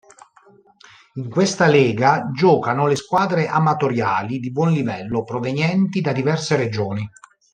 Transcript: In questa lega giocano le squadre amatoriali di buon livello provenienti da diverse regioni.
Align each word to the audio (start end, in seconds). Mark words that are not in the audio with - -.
In 1.17 1.29
questa 1.29 1.67
lega 1.67 2.31
giocano 2.33 2.87
le 2.87 2.95
squadre 2.95 3.45
amatoriali 3.45 4.39
di 4.39 4.51
buon 4.51 4.71
livello 4.71 5.23
provenienti 5.23 6.01
da 6.01 6.11
diverse 6.11 6.55
regioni. 6.55 7.07